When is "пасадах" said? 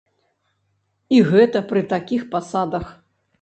2.33-2.89